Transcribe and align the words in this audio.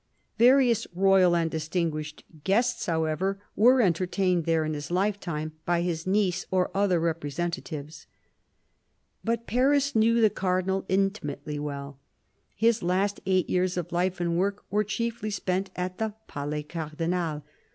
Various 0.39 0.87
royal 0.95 1.35
and 1.35 1.51
distinguished 1.51 2.23
guests, 2.43 2.87
however, 2.87 3.39
were 3.55 3.83
entertained 3.83 4.45
there 4.45 4.65
in 4.65 4.73
his 4.73 4.89
lifetime 4.89 5.51
by 5.63 5.83
his 5.83 6.07
niece 6.07 6.47
or 6.49 6.71
other 6.75 6.99
representatives. 6.99 8.07
But 9.23 9.45
Paris 9.45 9.95
knew 9.95 10.19
the 10.19 10.31
Cardinal 10.31 10.85
intimately 10.89 11.59
well. 11.59 11.99
His 12.55 12.81
last 12.81 13.19
eight 13.27 13.47
years 13.47 13.77
of 13.77 13.91
life 13.91 14.19
and 14.19 14.39
work 14.39 14.63
were 14.71 14.83
chiefly 14.83 15.29
spent 15.29 15.69
at 15.75 15.99
the 15.99 16.15
Palais 16.27 16.63
Cardinal. 16.63 17.43